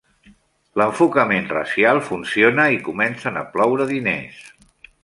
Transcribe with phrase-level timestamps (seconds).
[0.81, 4.43] L'enfocament racial funciona i comencen a ploure diners.